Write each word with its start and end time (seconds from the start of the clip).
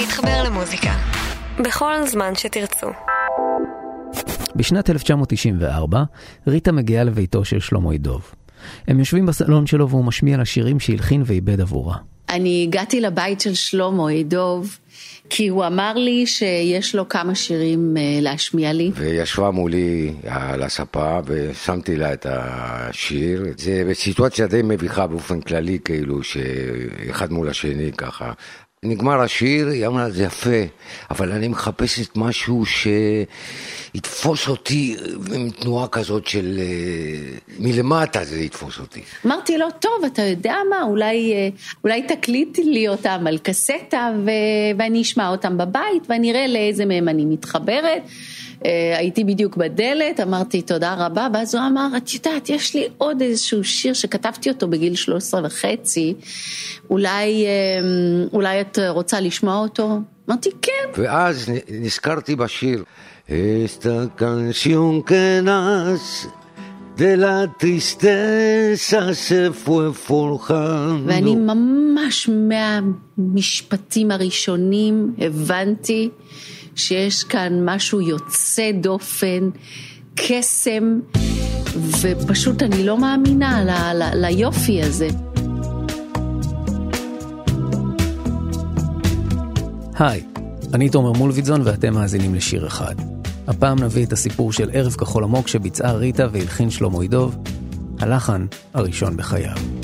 להתחבר 0.00 0.42
למוזיקה. 0.44 0.92
בכל 1.64 2.06
זמן 2.06 2.34
שתרצו. 2.34 2.86
בשנת 4.56 4.90
1994, 4.90 6.02
ריטה 6.46 6.72
מגיעה 6.72 7.04
לביתו 7.04 7.44
של 7.44 7.60
שלמה 7.60 7.94
ידוב. 7.94 8.34
הם 8.88 8.98
יושבים 8.98 9.26
בסלון 9.26 9.66
שלו 9.66 9.88
והוא 9.88 10.04
משמיע 10.04 10.36
לה 10.36 10.44
שירים 10.44 10.80
שהלחין 10.80 11.22
ואיבד 11.26 11.60
עבורה. 11.60 11.96
אני 12.28 12.64
הגעתי 12.68 13.00
לבית 13.00 13.40
של 13.40 13.54
שלמה 13.54 14.12
ידוב, 14.12 14.78
כי 15.30 15.48
הוא 15.48 15.66
אמר 15.66 15.92
לי 15.94 16.26
שיש 16.26 16.94
לו 16.94 17.08
כמה 17.08 17.34
שירים 17.34 17.96
אה, 17.96 18.18
להשמיע 18.20 18.72
לי. 18.72 18.90
וישבה 18.94 19.50
מולי 19.50 20.12
על 20.26 20.62
הספה 20.62 21.18
ושמתי 21.26 21.96
לה 21.96 22.12
את 22.12 22.26
השיר. 22.30 23.44
זה 23.56 23.84
בסיטואציה 23.90 24.46
די 24.46 24.60
מביכה 24.64 25.06
באופן 25.06 25.40
כללי, 25.40 25.78
כאילו, 25.84 26.22
שאחד 26.22 27.32
מול 27.32 27.48
השני 27.48 27.92
ככה. 27.92 28.32
נגמר 28.82 29.20
השיר, 29.20 29.68
היא 29.68 29.86
אמרה, 29.86 30.10
זה 30.10 30.24
יפה, 30.24 30.60
אבל 31.10 31.32
אני 31.32 31.48
מחפשת 31.48 32.16
משהו 32.16 32.64
שיתפוס 33.94 34.48
אותי 34.48 34.96
עם 35.34 35.50
תנועה 35.50 35.88
כזאת 35.88 36.26
של... 36.26 36.58
אה, 36.58 37.38
מלמטה 37.58 38.24
זה 38.24 38.40
יתפוס 38.40 38.78
אותי. 38.78 39.02
אמרתי 39.26 39.58
לו, 39.58 39.66
טוב, 39.80 40.04
אתה 40.06 40.22
יודע 40.22 40.54
מה, 40.70 40.82
אולי, 40.82 41.32
אה, 41.32 41.48
אולי 41.84 42.02
תקליט 42.02 42.58
לי 42.58 42.88
אותם 42.88 43.24
על 43.26 43.38
קסטה 43.38 44.10
ו... 44.24 44.30
ואני 44.78 45.02
אשמע 45.02 45.28
אותם 45.28 45.58
בבית 45.58 46.02
ואני 46.08 46.30
אראה 46.30 46.46
לאיזה 46.46 46.84
מהם 46.84 47.08
אני 47.08 47.24
מתחברת. 47.24 48.02
אה, 48.66 48.98
הייתי 48.98 49.24
בדיוק 49.24 49.56
בדלת, 49.56 50.20
אמרתי 50.20 50.62
תודה 50.62 50.94
רבה, 50.98 51.28
ואז 51.34 51.54
הוא 51.54 51.66
אמר, 51.66 51.88
את 51.96 52.14
יודעת, 52.14 52.48
יש 52.48 52.74
לי 52.74 52.88
עוד 52.98 53.22
איזשהו 53.22 53.64
שיר 53.64 53.94
שכתבתי 53.94 54.50
אותו 54.50 54.68
בגיל 54.68 54.94
13 54.94 55.40
וחצי, 55.44 56.14
אולי, 56.90 57.46
אה, 57.46 57.50
אולי 58.32 58.60
את 58.60 58.78
רוצה 58.88 59.20
לשמוע 59.20 59.56
אותו? 59.56 59.98
אמרתי, 60.28 60.50
כן. 60.62 61.02
ואז 61.02 61.52
נזכרתי 61.70 62.36
בשיר, 62.36 62.84
Esta 63.28 64.08
canción 64.16 65.02
que 65.02 65.42
nas 65.42 66.28
de 66.96 67.16
la 67.16 67.48
tristeza 67.58 69.14
se 69.14 69.50
fue 69.52 69.92
forjando. 69.92 71.06
ואני 71.06 71.36
ממש 71.36 72.28
מהמשפטים 72.28 74.10
הראשונים 74.10 75.14
הבנתי 75.18 76.10
שיש 76.76 77.24
כאן 77.24 77.52
משהו 77.64 78.00
יוצא 78.00 78.70
דופן, 78.80 79.50
קסם, 80.14 81.00
ופשוט 82.00 82.62
אני 82.62 82.86
לא 82.86 82.98
מאמינה 82.98 83.64
ל, 83.64 84.02
ל, 84.02 84.26
ליופי 84.26 84.82
הזה. 84.82 85.08
היי, 89.98 90.24
אני 90.74 90.88
תומר 90.88 91.12
מולביטזון 91.12 91.60
ואתם 91.64 91.94
מאזינים 91.94 92.34
לשיר 92.34 92.66
אחד. 92.66 92.94
הפעם 93.46 93.78
נביא 93.82 94.06
את 94.06 94.12
הסיפור 94.12 94.52
של 94.52 94.70
ערב 94.72 94.92
כחול 94.92 95.24
עמוק 95.24 95.48
שביצעה 95.48 95.92
ריטה 95.92 96.26
והלחין 96.32 96.70
שלמה 96.70 97.04
ידוב, 97.04 97.36
הלחן 97.98 98.46
הראשון 98.74 99.16
בחייו. 99.16 99.75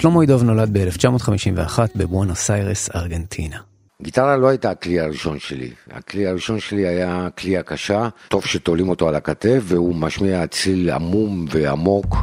שלמה 0.00 0.24
ידוב 0.24 0.42
נולד 0.42 0.78
ב-1951 0.78 1.78
בבואנוס 1.96 2.50
איירס, 2.50 2.90
ארגנטינה. 2.96 3.56
גיטרה 4.02 4.36
לא 4.36 4.48
הייתה 4.48 4.70
הכלי 4.70 5.00
הראשון 5.00 5.38
שלי. 5.38 5.70
הכלי 5.90 6.26
הראשון 6.26 6.60
שלי 6.60 6.86
היה 6.86 7.28
כלי 7.38 7.58
הקשה, 7.58 8.08
טוב 8.28 8.44
שתולים 8.44 8.88
אותו 8.88 9.08
על 9.08 9.14
הכתף, 9.14 9.60
והוא 9.62 9.94
משמיע 9.94 10.46
ציל 10.46 10.90
עמום 10.90 11.46
ועמוק. 11.50 12.16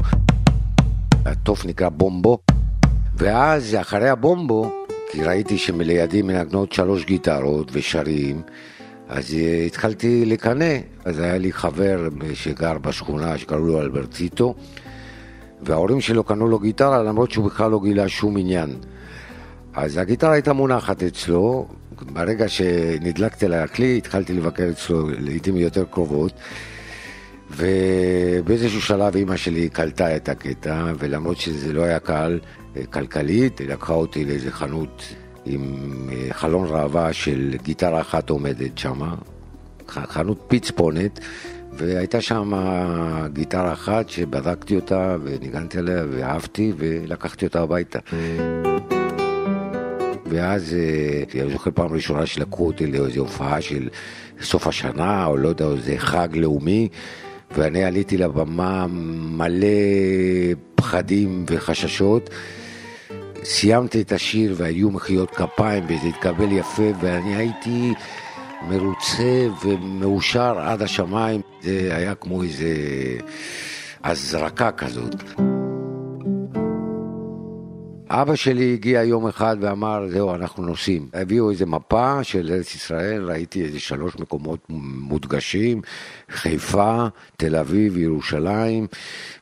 התוף 1.25 1.65
נקרא 1.65 1.89
בומבו. 1.89 2.39
ואז, 3.17 3.75
אחרי 3.81 4.09
הבומבו, 4.09 4.71
כי 5.11 5.23
ראיתי 5.23 5.57
שלידי 5.57 6.21
מנגנות 6.21 6.71
שלוש 6.71 7.05
גיטרות 7.05 7.69
ושרים, 7.73 8.41
אז 9.07 9.35
התחלתי 9.66 10.25
לקנא. 10.25 10.75
אז 11.05 11.19
היה 11.19 11.38
לי 11.38 11.53
חבר 11.53 12.07
שגר 12.33 12.77
בשכונה 12.77 13.38
שקראו 13.38 13.66
לו 13.66 13.81
אלברטיטו. 13.81 14.55
וההורים 15.65 16.01
שלו 16.01 16.23
קנו 16.23 16.47
לו 16.47 16.59
גיטרה 16.59 17.03
למרות 17.03 17.31
שהוא 17.31 17.45
בכלל 17.45 17.71
לא 17.71 17.79
גילה 17.83 18.09
שום 18.09 18.37
עניין. 18.37 18.75
אז 19.73 19.97
הגיטרה 19.97 20.31
הייתה 20.31 20.53
מונחת 20.53 21.03
אצלו, 21.03 21.67
ברגע 22.01 22.49
שנדלקתי 22.49 23.47
לכלי 23.47 23.97
התחלתי 23.97 24.33
לבקר 24.33 24.69
אצלו 24.69 25.09
לעיתים 25.19 25.57
יותר 25.57 25.85
קרובות. 25.91 26.33
ובאיזשהו 27.51 28.81
שלב 28.81 29.15
אימא 29.15 29.37
שלי 29.37 29.69
קלטה 29.69 30.15
את 30.15 30.29
הקטע 30.29 30.91
ולמרות 30.99 31.37
שזה 31.37 31.73
לא 31.73 31.83
היה 31.83 31.99
קל 31.99 32.39
אה, 32.77 32.85
כלכלית, 32.85 33.59
היא 33.59 33.67
לקחה 33.67 33.93
אותי 33.93 34.25
לאיזה 34.25 34.51
חנות 34.51 35.03
עם 35.45 35.75
אה, 36.11 36.33
חלון 36.33 36.67
ראווה 36.67 37.13
של 37.13 37.55
גיטרה 37.63 38.01
אחת 38.01 38.29
עומדת 38.29 38.77
שם, 38.77 39.01
חנות 39.87 40.45
פצפונת 40.47 41.19
והייתה 41.78 42.22
שם 42.22 42.52
גיטרה 43.34 43.74
אחת 43.74 44.09
שבדקתי 44.09 44.75
אותה 44.75 45.16
וניגנתי 45.24 45.78
עליה 45.78 46.03
ואהבתי 46.12 46.74
ולקחתי 46.78 47.46
אותה 47.46 47.62
הביתה. 47.62 48.00
ואז 50.25 50.74
אה, 50.74 51.41
אני 51.41 51.52
זוכר 51.52 51.72
פעם 51.74 51.94
ראשונה 51.94 52.25
שלקחו 52.25 52.68
אותי 52.68 52.88
לאיזו 52.88 53.19
הופעה 53.19 53.62
של 53.62 53.90
סוף 54.41 54.68
השנה 54.68 55.25
או 55.25 55.38
לא 55.38 55.47
יודע, 55.47 55.66
איזה 55.66 55.96
חג 55.97 56.28
לאומי 56.34 56.88
ואני 57.58 57.84
עליתי 57.84 58.18
לבמה 58.18 58.86
מלא 59.38 59.68
פחדים 60.75 61.46
וחששות. 61.50 62.30
סיימתי 63.44 64.02
את 64.02 64.12
השיר 64.12 64.56
והיו 64.57 64.92
מחיאות 64.92 65.31
כפיים 65.31 65.84
וזה 65.84 66.07
התקבל 66.07 66.52
יפה 66.52 66.92
ואני 67.02 67.36
הייתי 67.36 67.94
מרוצה 68.69 69.47
ומאושר 69.65 70.59
עד 70.59 70.81
השמיים. 70.81 71.41
זה 71.61 71.89
היה 71.95 72.15
כמו 72.15 72.43
איזה 72.43 72.73
הזרקה 74.03 74.71
כזאת. 74.71 75.15
אבא 78.09 78.35
שלי 78.35 78.73
הגיע 78.73 79.03
יום 79.03 79.27
אחד 79.27 79.57
ואמר, 79.59 80.07
זהו, 80.09 80.35
אנחנו 80.35 80.63
נוסעים. 80.63 81.09
הביאו 81.13 81.51
איזה 81.51 81.65
מפה 81.65 82.23
של 82.23 82.51
ארץ 82.51 82.75
ישראל, 82.75 83.25
ראיתי 83.25 83.63
איזה 83.63 83.79
שלוש 83.79 84.15
מקומות 84.19 84.59
מודגשים, 84.69 85.81
חיפה, 86.31 87.07
תל 87.37 87.55
אביב, 87.55 87.97
ירושלים, 87.97 88.87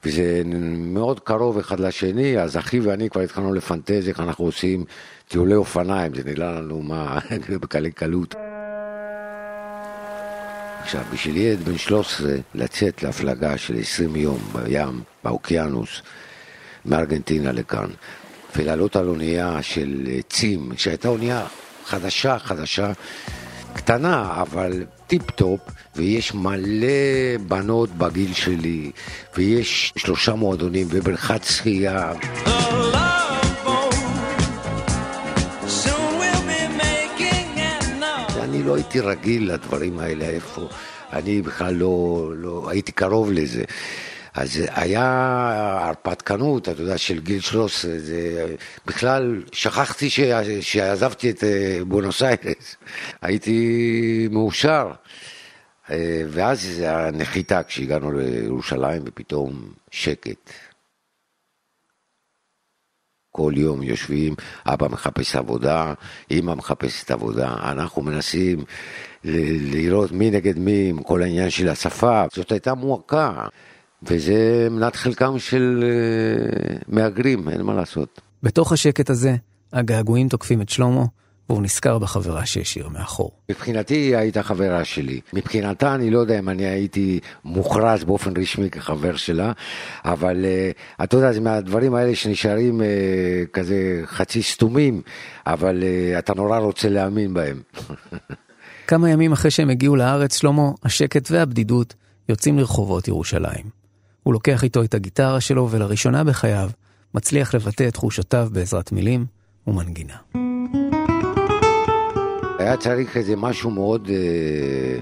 וזה 0.06 0.42
מאוד 0.78 1.20
קרוב 1.20 1.58
אחד 1.58 1.80
לשני, 1.80 2.40
אז 2.40 2.58
אחי 2.58 2.80
ואני 2.80 3.10
כבר 3.10 3.22
התחלנו 3.22 3.54
לפנטז 3.54 4.08
איך 4.08 4.20
אנחנו 4.20 4.46
עושים 4.46 4.86
טיולי 5.28 5.56
אופניים, 5.56 6.16
זה 6.16 6.22
נראה 6.26 6.52
לנו 6.52 6.82
מה, 6.82 7.20
בקלי 7.62 7.92
קלות. 7.92 8.36
עכשיו, 10.84 11.02
בשביל 11.14 11.38
ילד 11.38 11.60
בן 11.60 11.78
13 11.78 12.32
לצאת 12.56 13.04
להפלגה 13.04 13.58
של 13.58 13.80
20 13.80 14.16
יום 14.16 14.40
בים, 14.54 15.02
באוקיינוס, 15.24 16.02
מארגנטינה 16.86 17.52
לכאן, 17.52 17.90
ולעלות 18.56 18.96
על 18.96 19.08
אונייה 19.08 19.62
של 19.62 20.08
צים, 20.30 20.72
שהייתה 20.78 21.08
אונייה 21.08 21.46
חדשה, 21.86 22.40
חדשה, 22.40 22.92
קטנה, 23.74 24.42
אבל 24.42 24.86
טיפ-טופ, 25.08 25.60
ויש 25.96 26.34
מלא 26.34 27.38
בנות 27.48 27.90
בגיל 27.90 28.34
שלי, 28.34 28.92
ויש 29.38 29.94
שלושה 29.98 30.34
מועדונים 30.34 30.88
ובריכת 30.90 31.44
שחייה. 31.44 32.14
לא 38.64 38.76
הייתי 38.76 39.00
רגיל 39.00 39.54
לדברים 39.54 40.00
האלה, 40.00 40.26
איפה, 40.26 40.68
אני 41.14 41.42
בכלל 41.42 41.74
לא, 41.74 42.30
לא 42.36 42.70
הייתי 42.70 42.92
קרוב 42.92 43.32
לזה. 43.32 43.64
אז 44.34 44.64
היה 44.70 45.06
הרפתקנות, 45.82 46.70
אתה 46.70 46.82
יודע, 46.82 46.98
של 46.98 47.20
גיל 47.20 47.40
13, 47.40 47.92
זה 47.98 48.56
בכלל 48.86 49.44
שכחתי 49.52 50.10
ש... 50.10 50.20
שעזבתי 50.62 51.30
את 51.30 51.44
אה, 51.44 51.80
בונוס 51.88 52.24
איירס, 52.24 52.76
הייתי 53.22 54.28
מאושר. 54.32 54.92
אה, 55.92 56.24
ואז 56.30 56.84
הנחיתה 56.86 57.64
כשהגענו 57.64 58.12
לירושלים 58.12 59.02
ופתאום 59.06 59.72
שקט. 59.92 60.50
כל 63.36 63.54
יום 63.56 63.84
יושבים, 63.84 64.36
אבא 64.66 64.88
מחפש 64.88 65.36
עבודה, 65.36 65.94
אמא 66.32 66.56
מחפשת 66.56 67.12
עבודה, 67.12 67.56
אנחנו 67.72 68.02
מנסים 68.02 68.64
לראות 69.24 70.12
מי 70.12 70.32
נגד 70.32 70.60
מי 70.60 70.90
עם 70.90 71.04
כל 71.04 71.22
העניין 71.22 71.50
של 71.50 71.70
השפה, 71.70 72.24
זאת 72.36 72.52
הייתה 72.52 72.74
מועקה, 72.74 73.34
וזה 74.04 74.68
מנת 74.72 74.96
חלקם 74.96 75.40
של 75.40 75.84
uh, 75.84 76.84
מהגרים, 76.88 77.50
אין 77.50 77.62
מה 77.62 77.74
לעשות. 77.74 78.22
בתוך 78.44 78.72
השקט 78.72 79.10
הזה, 79.10 79.36
הגעגועים 79.74 80.30
תוקפים 80.30 80.62
את 80.62 80.70
שלמה, 80.70 81.04
והוא 81.50 81.62
נזכר 81.64 82.00
בחברה 82.00 82.46
שהשאיר 82.46 82.90
מאחור. 82.90 83.32
מבחינתי 83.50 83.96
היא 83.96 84.18
הייתה 84.18 84.44
חברה 84.44 84.86
שלי. 84.86 85.22
מבחינתה 85.34 85.96
אני 85.96 86.10
לא 86.10 86.20
יודע 86.20 86.40
אם 86.40 86.50
אני 86.50 86.66
הייתי 86.66 87.20
מוכרז 87.46 88.04
באופן 88.04 88.34
רשמי 88.42 88.70
כחבר 88.70 89.16
שלה, 89.16 89.52
אבל 90.06 90.46
uh, 90.46 91.04
אתה 91.04 91.18
יודע, 91.18 91.32
זה 91.32 91.42
מהדברים 91.42 91.96
האלה 91.96 92.16
שנשארים 92.16 92.82
uh, 92.82 92.84
כזה 93.54 94.02
חצי 94.06 94.44
סתומים, 94.44 95.02
אבל 95.48 95.84
uh, 95.84 96.20
אתה 96.20 96.34
נורא 96.34 96.58
רוצה 96.58 96.90
להאמין 96.90 97.34
בהם. 97.34 97.62
כמה 98.88 99.10
ימים 99.10 99.32
אחרי 99.32 99.52
שהם 99.52 99.70
הגיעו 99.70 99.96
לארץ, 99.96 100.38
שלמה, 100.38 100.72
השקט 100.84 101.32
והבדידות 101.32 101.94
יוצאים 102.30 102.60
לרחובות 102.60 103.08
ירושלים. 103.08 103.66
הוא 104.24 104.34
לוקח 104.34 104.64
איתו 104.64 104.84
את 104.84 104.94
הגיטרה 104.94 105.42
שלו, 105.42 105.68
ולראשונה 105.72 106.24
בחייו 106.24 106.70
מצליח 107.14 107.56
לבטא 107.56 107.88
את 107.88 107.94
תחושותיו 107.94 108.50
בעזרת 108.52 108.92
מילים 108.92 109.26
ומנגינה. 109.68 110.53
היה 112.64 112.78
צריך 112.78 113.18
איזה 113.18 113.36
משהו 113.36 113.72
מאוד 113.72 114.10
אה, 114.10 115.00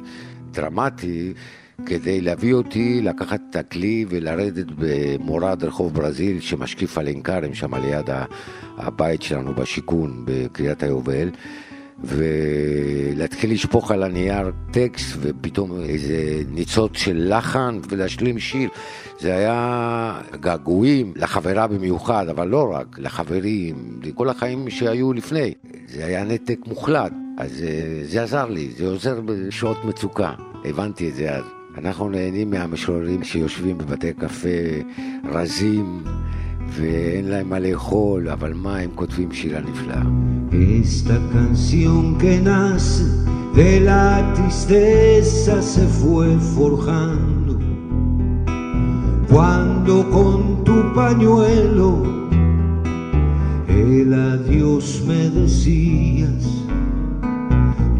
דרמטי 0.52 1.34
כדי 1.86 2.22
להביא 2.22 2.54
אותי 2.54 3.02
לקחת 3.02 3.40
את 3.50 3.56
הכלי 3.56 4.06
ולרדת 4.10 4.66
במורד 4.78 5.64
רחוב 5.64 5.94
ברזיל 5.94 6.40
שמשקיף 6.40 6.98
על 6.98 7.08
עין 7.08 7.22
כרם, 7.22 7.54
שם 7.54 7.76
ליד 7.76 8.10
הבית 8.78 9.22
שלנו 9.22 9.54
בשיכון 9.54 10.26
בקריית 10.26 10.84
היובל. 10.84 11.30
ולהתחיל 12.04 13.52
לשפוך 13.52 13.92
על 13.92 14.04
הנייר 14.04 14.52
טקסט 14.72 15.18
ופתאום 15.22 15.80
איזה 15.84 16.42
ניצוץ 16.52 16.98
של 16.98 17.34
לחן 17.38 17.80
ולהשלים 17.90 18.40
שיר. 18.40 18.70
זה 19.20 19.36
היה 19.36 20.20
געגועים 20.40 21.14
לחברה 21.16 21.68
במיוחד, 21.68 22.28
אבל 22.30 22.48
לא 22.48 22.72
רק, 22.74 23.00
לחברים, 23.00 24.00
לכל 24.04 24.30
החיים 24.30 24.70
שהיו 24.70 25.14
לפני. 25.14 25.54
זה 25.88 26.06
היה 26.06 26.24
נתק 26.24 26.60
מוחלט, 26.68 27.12
אז 27.38 27.64
אה, 27.64 28.02
זה 28.04 28.24
עזר 28.24 28.46
לי, 28.46 28.72
זה 28.78 28.88
עוזר 28.88 29.22
בשעות 29.26 29.86
מצוקה, 29.86 30.34
הבנתי 30.66 31.10
את 31.10 31.16
זה 31.16 31.36
אז. 31.36 31.44
אנחנו 31.78 32.10
נהנים 32.10 32.50
מהמשוררים 32.50 33.24
שיושבים 33.24 33.78
בבתי 33.78 34.14
קפה 34.14 34.50
רזים. 35.32 36.04
ואין 36.71 37.29
להם 37.29 37.49
מה 37.49 37.59
לאכול, 37.59 38.29
אבל 38.29 38.53
מה, 38.55 38.77
הם 38.77 38.91
כותבים 38.95 39.33
שירה 39.33 39.61
נפלאה. 39.61 40.03
Esta 40.53 41.19
canción 41.33 42.17
que 42.19 42.41
nace 42.41 43.05
de 43.57 43.81
la 43.81 44.33
tristeza 44.35 45.61
se 45.63 45.87
fue 45.87 46.29
forjando 46.55 47.59
cuando 49.29 49.95
con 50.11 50.63
tu 50.65 50.93
pañuelo 50.95 51.91
el 53.69 54.13
adiós 54.13 55.03
me 55.09 55.31
decías 55.31 56.45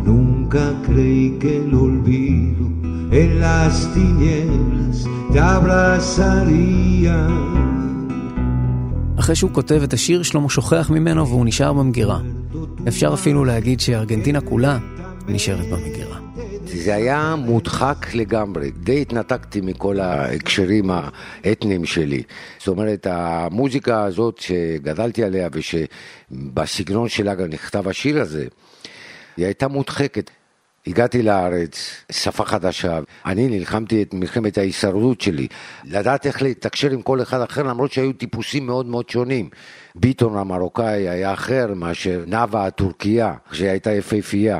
nunca 0.05 0.73
creí 0.87 1.31
que 1.41 1.53
el 1.65 1.75
olvido 1.75 2.67
en 3.11 3.41
las 3.41 3.93
tinieblas 3.95 5.07
te 5.33 5.41
abrazaría 5.41 7.19
אחרי 9.32 9.40
שהוא 9.40 9.52
כותב 9.54 9.82
את 9.84 9.94
השיר, 9.94 10.24
שלמה 10.24 10.50
שוכח 10.50 10.90
ממנו 10.90 11.28
והוא 11.28 11.46
נשאר 11.46 11.74
במגירה. 11.74 12.20
אפשר 12.88 13.14
אפילו 13.14 13.46
להגיד 13.46 13.80
שארגנטינה 13.80 14.42
כולה 14.42 14.78
נשארת 15.28 15.66
במגירה. 15.70 16.20
זה 16.66 16.96
היה 16.96 17.36
מודחק 17.36 18.06
לגמרי, 18.14 18.72
די 18.72 19.02
התנתקתי 19.02 19.62
מכל 19.62 20.00
ההקשרים 20.00 20.90
האתניים 21.44 21.86
שלי. 21.86 22.24
זאת 22.60 22.68
אומרת, 22.68 23.08
המוזיקה 23.10 24.04
הזאת 24.04 24.38
שגדלתי 24.38 25.24
עליה 25.24 25.50
ושבסגנון 25.52 27.10
שלה 27.10 27.36
גם 27.36 27.48
נכתב 27.48 27.88
השיר 27.88 28.22
הזה, 28.22 28.46
היא 29.38 29.46
הייתה 29.46 29.68
מודחקת. 29.68 30.30
הגעתי 30.88 31.22
לארץ, 31.22 32.04
שפה 32.12 32.46
חדשה, 32.46 33.00
אני 33.26 33.48
נלחמתי 33.48 34.02
את 34.04 34.14
מלחמת 34.14 34.58
ההישרדות 34.58 35.22
שלי, 35.22 35.48
לדעת 35.84 36.26
איך 36.26 36.42
לתקשר 36.42 36.92
עם 36.92 37.02
כל 37.02 37.22
אחד 37.22 37.42
אחר 37.42 37.64
למרות 37.64 37.92
שהיו 37.92 38.14
טיפוסים 38.14 38.66
מאוד 38.66 38.86
מאוד 38.86 39.10
שונים. 39.10 39.50
ביטון 39.96 40.38
המרוקאי 40.38 41.10
היה 41.10 41.34
אחר 41.34 41.74
מאשר 41.76 42.24
נאווה 42.28 42.66
הטורקייה, 42.66 43.34
שהייתה 43.52 43.92
יפהפייה. 43.92 44.60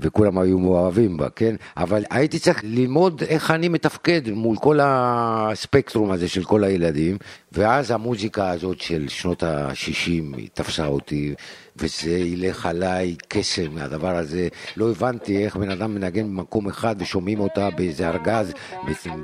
וכולם 0.00 0.38
היו 0.38 0.58
מאוהבים 0.58 1.16
בה, 1.16 1.28
כן? 1.30 1.54
אבל 1.76 2.04
הייתי 2.10 2.38
צריך 2.38 2.60
ללמוד 2.64 3.22
איך 3.28 3.50
אני 3.50 3.68
מתפקד 3.68 4.30
מול 4.30 4.56
כל 4.56 4.78
הספקטרום 4.82 6.10
הזה 6.10 6.28
של 6.28 6.44
כל 6.44 6.64
הילדים, 6.64 7.16
ואז 7.52 7.90
המוזיקה 7.90 8.50
הזאת 8.50 8.80
של 8.80 9.08
שנות 9.08 9.42
ה-60 9.42 10.36
תפסה 10.54 10.86
אותי, 10.86 11.34
וזה 11.76 12.10
הילך 12.10 12.66
עליי 12.66 13.16
קסם 13.28 13.74
מהדבר 13.74 14.16
הזה. 14.16 14.48
לא 14.76 14.90
הבנתי 14.90 15.44
איך 15.44 15.56
בן 15.56 15.70
אדם 15.70 15.94
מנגן 15.94 16.24
במקום 16.24 16.68
אחד 16.68 16.96
ושומעים 16.98 17.40
אותה 17.40 17.68
באיזה 17.70 18.08
ארגז 18.08 18.52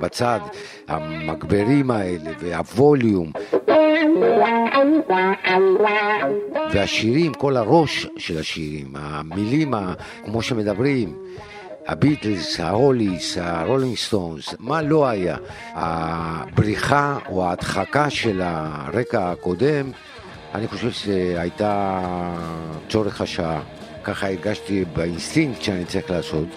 בצד, 0.00 0.40
המגברים 0.88 1.90
האלה 1.90 2.30
והווליום. 2.40 3.32
והשירים, 6.72 7.34
כל 7.34 7.56
הראש 7.56 8.06
של 8.16 8.38
השירים, 8.38 8.86
המילים 8.94 9.74
כמו 10.24 10.42
שמדברים, 10.42 11.14
הביטלס, 11.86 12.60
ההוליס, 12.60 13.38
הרולינג 13.40 13.96
סטונס, 13.96 14.54
מה 14.58 14.82
לא 14.82 15.08
היה. 15.08 15.36
הבריחה 15.74 17.18
או 17.28 17.44
ההדחקה 17.44 18.10
של 18.10 18.40
הרקע 18.44 19.30
הקודם, 19.30 19.90
אני 20.54 20.68
חושב 20.68 20.90
שהייתה 20.90 22.00
צורך 22.88 23.20
השעה. 23.20 23.60
ככה 24.04 24.26
הרגשתי 24.26 24.84
באינסטינקט 24.92 25.62
שאני 25.62 25.84
צריך 25.84 26.10
לעשות. 26.10 26.48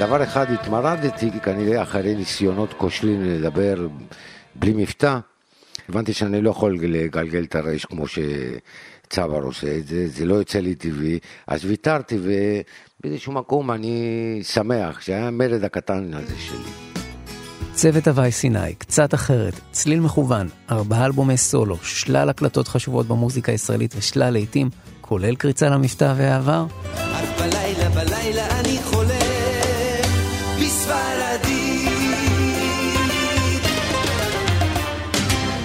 דבר 0.00 0.22
אחד 0.22 0.52
התמרדתי, 0.52 1.30
כנראה 1.42 1.82
אחרי 1.82 2.14
ניסיונות 2.14 2.72
כושלים 2.72 3.24
לדבר 3.24 3.86
בלי 4.54 4.72
מבטא, 4.72 5.18
הבנתי 5.88 6.12
שאני 6.12 6.42
לא 6.42 6.50
יכול 6.50 6.78
לגלגל 6.80 7.44
את 7.44 7.54
הרש 7.54 7.84
כמו 7.84 8.04
שצבר 8.08 9.42
עושה 9.42 9.78
את 9.78 9.86
זה, 9.86 10.08
זה 10.08 10.24
לא 10.24 10.34
יוצא 10.34 10.58
לי 10.58 10.74
טבעי, 10.74 11.18
אז 11.46 11.64
ויתרתי 11.64 12.18
ובאיזשהו 12.22 13.32
מקום 13.32 13.70
אני 13.70 14.40
שמח, 14.42 15.00
שהיה 15.00 15.26
המרד 15.26 15.64
הקטן 15.64 16.10
הזה 16.14 16.34
שלי. 16.38 16.72
צוות 17.72 18.08
הוואי 18.08 18.32
סיני, 18.32 18.74
קצת 18.78 19.14
אחרת, 19.14 19.60
צליל 19.72 20.00
מכוון, 20.00 20.48
ארבעה 20.70 21.06
אלבומי 21.06 21.36
סולו, 21.36 21.76
שלל 21.82 22.28
הקלטות 22.28 22.68
חשובות 22.68 23.06
במוזיקה 23.06 23.52
הישראלית 23.52 23.94
ושלל 23.98 24.30
לעיתים, 24.30 24.70
כולל 25.00 25.34
קריצה 25.34 25.68
למבטא 25.68 26.14
והעבר. 26.16 26.66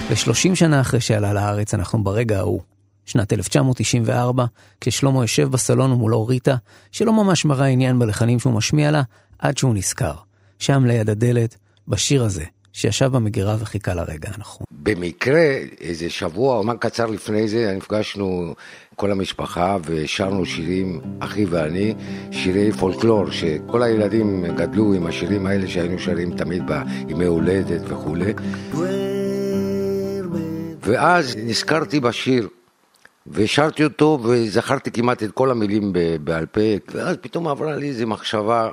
ו-30 0.08 0.54
שנה 0.54 0.80
אחרי 0.80 1.00
שעלה 1.00 1.32
לארץ 1.32 1.74
אנחנו 1.74 2.04
ברגע 2.04 2.38
ההוא. 2.38 2.60
שנת 3.04 3.32
1994, 3.32 4.44
כששלמה 4.80 5.22
יושב 5.22 5.48
בסלון 5.50 5.92
ומולו 5.92 6.26
ריטה, 6.26 6.56
שלא 6.92 7.12
ממש 7.12 7.44
מראה 7.44 7.66
עניין 7.66 7.98
בלחנים 7.98 8.38
שהוא 8.38 8.52
משמיע 8.52 8.90
לה, 8.90 9.02
עד 9.38 9.58
שהוא 9.58 9.74
נזכר. 9.74 10.14
שם 10.58 10.84
ליד 10.84 11.10
הדלת, 11.10 11.56
בשיר 11.88 12.24
הזה, 12.24 12.44
שישב 12.76 13.06
במגירה 13.06 13.56
וחיכה 13.60 13.94
לרגע 13.94 14.28
הנכון. 14.34 14.66
במקרה, 14.70 15.48
איזה 15.80 16.10
שבוע 16.10 16.56
או 16.56 16.64
מה 16.64 16.76
קצר 16.76 17.06
לפני 17.06 17.48
זה, 17.48 17.74
נפגשנו 17.76 18.54
כל 18.96 19.10
המשפחה 19.12 19.76
ושרנו 19.84 20.46
שירים, 20.46 21.00
אחי 21.20 21.44
ואני, 21.44 21.94
שירי 22.30 22.72
פולקלור, 22.72 23.30
שכל 23.30 23.82
הילדים 23.82 24.46
גדלו 24.56 24.94
עם 24.94 25.06
השירים 25.06 25.46
האלה 25.46 25.68
שהיינו 25.68 25.98
שרים 25.98 26.36
תמיד 26.36 26.62
בימי 26.66 27.24
הולדת 27.24 27.80
וכולי. 27.84 28.32
ואז 30.80 31.36
נזכרתי 31.36 32.00
בשיר, 32.00 32.48
ושרתי 33.26 33.84
אותו 33.84 34.18
וזכרתי 34.24 34.90
כמעט 34.90 35.22
את 35.22 35.30
כל 35.30 35.50
המילים 35.50 35.92
בעל 36.24 36.46
פה, 36.46 36.60
ואז 36.94 37.16
פתאום 37.20 37.48
עברה 37.48 37.76
לי 37.76 37.88
איזו 37.88 38.06
מחשבה, 38.06 38.70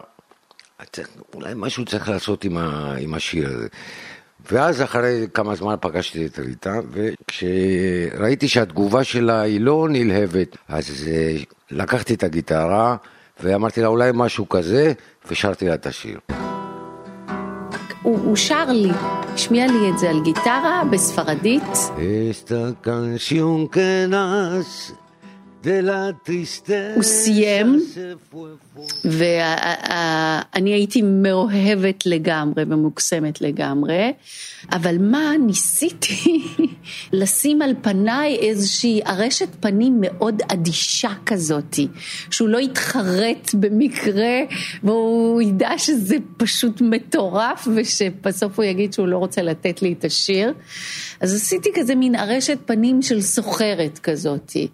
אולי 1.34 1.54
משהו 1.56 1.86
צריך 1.86 2.10
לעשות 2.10 2.44
עם, 2.44 2.58
ה, 2.58 2.96
עם 3.00 3.14
השיר 3.14 3.50
הזה. 3.50 3.68
ואז 4.52 4.82
אחרי 4.82 5.28
כמה 5.34 5.56
זמן 5.56 5.76
פגשתי 5.82 6.26
את 6.26 6.40
ריטה, 6.40 6.80
וכשראיתי 6.92 8.48
שהתגובה 8.48 9.04
שלה 9.04 9.42
היא 9.42 9.62
לא 9.62 9.88
נלהבת, 9.90 10.58
אז 10.68 11.08
אה, 11.08 11.38
לקחתי 11.72 12.14
את 12.14 12.24
הגיטרה 12.24 12.96
ואמרתי 13.40 13.82
לה 13.82 13.88
אולי 13.88 14.12
משהו 14.14 14.50
כזה, 14.50 14.94
ושרתי 15.28 15.68
לה 15.68 15.74
את 15.74 15.86
השיר. 15.86 16.20
הוא, 18.02 18.20
הוא 18.20 18.36
שר 18.36 18.66
לי, 18.72 18.92
השמיע 19.34 19.68
לי 19.68 19.90
את 19.94 20.00
זה 20.00 20.10
על 20.10 20.24
גיטרה 20.24 20.84
בספרדית. 20.92 21.64
הוא 26.96 27.04
סיים, 27.04 27.80
ואני 29.06 30.74
הייתי 30.74 31.02
מאוהבת 31.02 32.06
לגמרי 32.06 32.64
ומוקסמת 32.68 33.42
לגמרי, 33.42 34.14
אבל 34.72 34.98
מה, 35.00 35.32
ניסיתי 35.46 36.44
לשים 37.14 37.62
על 37.62 37.74
פניי 37.82 38.36
איזושהי 38.36 39.02
ארשת 39.08 39.48
פנים 39.60 39.98
מאוד 40.02 40.42
אדישה 40.54 41.12
כזאתי, 41.26 41.88
שהוא 42.30 42.50
לא 42.50 42.58
יתחרט 42.58 43.54
במקרה, 43.54 44.40
והוא 44.84 45.42
ידע 45.42 45.72
שזה 45.78 46.16
פשוט 46.38 46.82
מטורף, 46.82 47.68
ושבסוף 47.76 48.60
הוא 48.60 48.66
יגיד 48.66 48.94
שהוא 48.94 49.08
לא 49.08 49.18
רוצה 49.18 49.42
לתת 49.42 49.82
לי 49.82 49.94
את 50.00 50.06
השיר. 50.06 50.54
אז 51.20 51.36
עשיתי 51.36 51.70
כזה 51.76 51.96
מין 51.96 52.16
ארשת 52.16 52.58
פנים 52.66 53.02
של 53.02 53.22
סוחרת 53.22 54.00
כזאתי. 54.00 54.68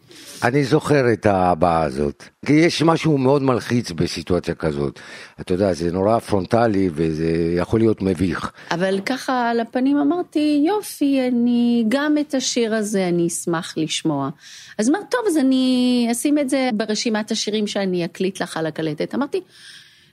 אני 0.44 0.64
זוכר 0.64 0.79
את 1.14 1.26
הבעה 1.26 1.84
הזאת. 1.84 2.24
כי 2.46 2.54
יש 2.54 2.82
משהו 2.82 3.18
מאוד 3.18 3.44
מלחיץ 3.44 3.92
בסיטואציה 3.92 4.56
כזאת. 4.56 5.00
אתה 5.42 5.54
יודע, 5.54 5.74
זה 5.74 5.92
נורא 5.92 6.20
פרונטלי 6.20 6.90
וזה 6.94 7.54
יכול 7.58 7.80
להיות 7.80 8.02
מביך. 8.02 8.52
אבל 8.72 9.00
ככה 9.06 9.50
על 9.50 9.60
הפנים 9.60 9.98
אמרתי, 9.98 10.64
יופי, 10.68 11.28
אני 11.28 11.86
גם 11.88 12.18
את 12.18 12.34
השיר 12.34 12.76
הזה 12.76 13.08
אני 13.08 13.28
אשמח 13.28 13.74
לשמוע. 13.78 14.30
אז 14.78 14.90
אמר, 14.90 15.00
טוב, 15.12 15.22
אז 15.28 15.38
אני 15.38 16.08
אשים 16.12 16.40
את 16.40 16.50
זה 16.50 16.70
ברשימת 16.74 17.32
השירים 17.32 17.68
שאני 17.68 18.06
אקליט 18.06 18.42
לך 18.42 18.58
על 18.58 18.66
הקלטת. 18.66 19.16
אמרתי, 19.16 19.42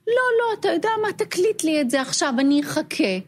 לא, 0.07 0.13
לא, 0.13 0.61
אתה 0.61 0.69
יודע 0.69 0.91
מה, 1.03 1.13
תקליט 1.13 1.65
לי 1.65 1.81
את 1.81 1.91
זה 1.91 2.01
עכשיו, 2.01 2.35
אני 2.39 2.61
אחכה. 2.61 3.19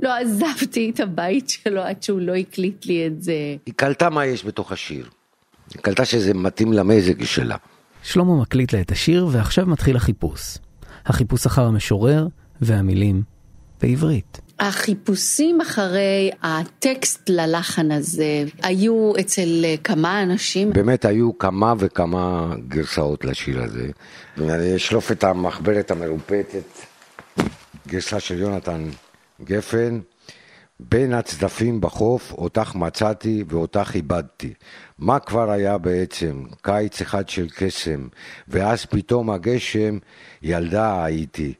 לא 0.00 0.16
עזבתי 0.16 0.90
את 0.90 1.00
הבית 1.00 1.48
שלו 1.48 1.82
עד 1.82 2.02
שהוא 2.02 2.20
לא 2.20 2.34
הקליט 2.34 2.86
לי 2.86 3.06
את 3.06 3.22
זה. 3.22 3.32
היא 3.66 3.74
קלטה 3.74 4.10
מה 4.10 4.26
יש 4.26 4.44
בתוך 4.44 4.72
השיר. 4.72 5.08
היא 5.74 5.82
קלטה 5.82 6.04
שזה 6.04 6.34
מתאים 6.34 6.72
למזג 6.72 7.24
שלה. 7.24 7.56
שלמה 8.02 8.36
מקליט 8.36 8.72
לה 8.72 8.80
את 8.80 8.92
השיר, 8.92 9.28
ועכשיו 9.32 9.66
מתחיל 9.66 9.96
החיפוש. 9.96 10.58
החיפוש 11.06 11.46
אחר 11.46 11.64
המשורר 11.64 12.26
והמילים 12.60 13.22
בעברית. 13.82 14.40
החיפושים 14.60 15.60
אחרי 15.60 16.30
הטקסט 16.42 17.28
ללחן 17.28 17.92
הזה 17.92 18.44
היו 18.62 19.12
אצל 19.20 19.64
כמה 19.84 20.22
אנשים. 20.22 20.72
באמת 20.72 21.04
היו 21.04 21.38
כמה 21.38 21.74
וכמה 21.78 22.54
גרסאות 22.68 23.24
לשיר 23.24 23.62
הזה. 23.62 23.88
אני 24.38 24.76
אשלוף 24.76 25.12
את 25.12 25.24
המחברת 25.24 25.90
המרופטת, 25.90 26.64
גרסה 27.88 28.20
של 28.20 28.38
יונתן 28.38 28.88
גפן. 29.44 30.00
בין 30.80 31.12
הצדפים 31.12 31.80
בחוף 31.80 32.32
אותך 32.32 32.74
מצאתי 32.74 33.44
ואותך 33.48 33.90
איבדתי. 33.94 34.54
מה 34.98 35.18
כבר 35.18 35.50
היה 35.50 35.78
בעצם? 35.78 36.44
קיץ 36.62 37.00
אחד 37.00 37.28
של 37.28 37.48
קסם, 37.56 38.08
ואז 38.48 38.84
פתאום 38.84 39.30
הגשם, 39.30 39.98
ילדה 40.42 41.04
הייתי. 41.04 41.54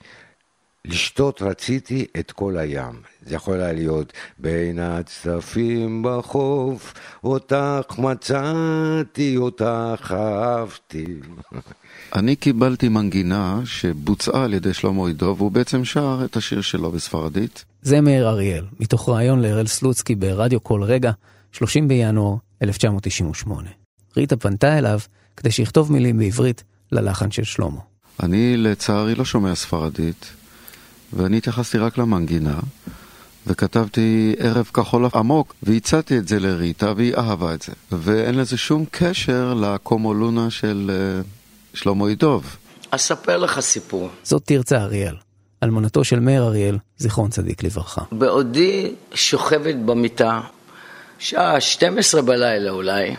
לשתות 0.84 1.42
רציתי 1.42 2.06
את 2.18 2.32
כל 2.32 2.56
הים. 2.56 3.02
זה 3.22 3.34
יכול 3.34 3.60
היה 3.60 3.72
להיות 3.72 4.12
בין 4.38 4.78
הצדפים 4.78 6.02
בחוף, 6.06 6.94
אותך 7.24 7.98
מצאתי, 7.98 9.36
אותך 9.36 10.14
אהבתי. 10.16 11.06
אני 12.14 12.36
קיבלתי 12.36 12.88
מנגינה 12.88 13.60
שבוצעה 13.64 14.44
על 14.44 14.54
ידי 14.54 14.74
שלמה 14.74 15.06
עידו, 15.06 15.34
והוא 15.38 15.50
בעצם 15.50 15.84
שר 15.84 16.20
את 16.24 16.36
השיר 16.36 16.60
שלו 16.60 16.90
בספרדית. 16.90 17.64
זה 17.82 18.00
מאיר 18.00 18.28
אריאל, 18.28 18.64
מתוך 18.80 19.08
ראיון 19.08 19.40
להראל 19.40 19.66
סלוצקי 19.66 20.14
ברדיו 20.14 20.62
כל 20.62 20.82
רגע, 20.82 21.12
30 21.52 21.88
בינואר 21.88 22.36
1998. 22.62 23.68
ריטה 24.16 24.36
פנתה 24.36 24.78
אליו 24.78 24.98
כדי 25.36 25.50
שיכתוב 25.50 25.92
מילים 25.92 26.18
בעברית 26.18 26.64
ללחן 26.92 27.30
של 27.30 27.44
שלמה. 27.44 27.80
אני 28.22 28.56
לצערי 28.56 29.14
לא 29.14 29.24
שומע 29.24 29.54
ספרדית, 29.54 30.26
ואני 31.12 31.36
התייחסתי 31.36 31.78
רק 31.78 31.98
למנגינה, 31.98 32.58
וכתבתי 33.46 34.34
ערב 34.38 34.70
כחול 34.74 35.06
עמוק, 35.14 35.54
והצעתי 35.62 36.18
את 36.18 36.28
זה 36.28 36.40
לריטה, 36.40 36.92
והיא 36.96 37.14
אהבה 37.16 37.54
את 37.54 37.62
זה. 37.62 37.72
ואין 37.92 38.34
לזה 38.34 38.56
שום 38.56 38.84
קשר 38.90 39.54
לקומולונה 39.54 40.50
של 40.50 40.90
uh, 40.90 41.37
שלמה 41.74 42.10
ידוב. 42.10 42.56
אספר 42.90 43.36
לך 43.36 43.60
סיפור. 43.60 44.08
זאת 44.22 44.42
תרצה 44.44 44.82
אריאל, 44.82 45.14
אלמנתו 45.62 46.04
של 46.04 46.20
מאיר 46.20 46.42
אריאל, 46.42 46.78
זיכרון 46.98 47.30
צדיק 47.30 47.62
לברכה. 47.62 48.02
בעודי 48.12 48.94
שוכבת 49.14 49.74
במיטה, 49.74 50.40
שעה 51.18 51.60
12 51.60 52.22
בלילה 52.22 52.70
אולי, 52.70 53.16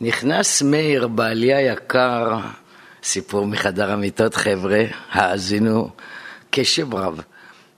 נכנס 0.00 0.62
מאיר, 0.62 1.08
בעלי 1.08 1.54
היקר, 1.54 2.38
סיפור 3.02 3.46
מחדר 3.46 3.92
המיטות, 3.92 4.34
חבר'ה, 4.34 4.84
האזינו 5.10 5.90
קשב 6.50 6.94
רב. 6.94 7.20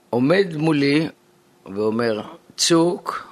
עומד 0.09 0.47
מולי 0.55 1.07
ואומר, 1.75 2.21
צוק, 2.57 3.27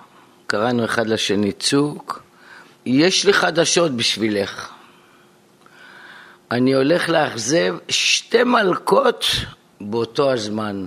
קראנו 0.48 0.86
אחד 0.86 1.08
לשני 1.08 1.51
צוק, 1.51 2.24
יש 2.86 3.25
לי 3.25 3.34
חדשות 3.34 3.91
בשבילך. 3.91 4.78
אני 6.51 6.74
הולך 6.74 7.10
לאכזב 7.10 7.75
שתי 7.89 8.44
מלכות 8.44 9.25
באותו 9.82 10.32
הזמן. 10.32 10.86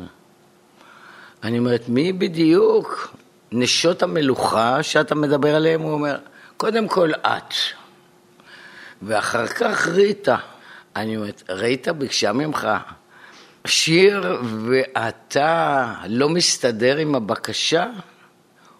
אני 1.42 1.58
אומרת, 1.58 1.88
מי 1.88 2.12
בדיוק 2.12 3.14
נשות 3.52 4.02
המלוכה 4.02 4.82
שאתה 4.82 5.14
מדבר 5.14 5.54
עליהן? 5.54 5.80
הוא 5.80 5.92
אומר, 5.92 6.16
קודם 6.56 6.88
כל 6.88 7.10
את, 7.12 7.54
ואחר 9.02 9.46
כך 9.46 9.88
ריטה. 9.88 10.36
אני 10.96 11.16
אומרת, 11.16 11.42
ריטה 11.48 11.92
ביקשה 11.92 12.32
ממך 12.32 12.68
שיר 13.64 14.40
ואתה 14.66 15.94
לא 16.08 16.28
מסתדר 16.28 16.96
עם 16.96 17.14
הבקשה? 17.14 17.86